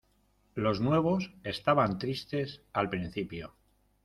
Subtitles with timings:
[0.55, 3.53] los nuevos estaban tristes al principio.